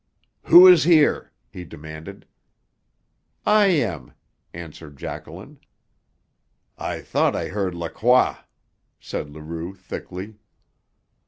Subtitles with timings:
[0.45, 2.25] "Who is here?" he demanded.
[3.45, 4.13] "I am,"
[4.51, 5.59] answered Jacqueline.
[6.75, 8.37] "I thought I heard Lacroix,"
[8.99, 10.37] said Leroux thickly.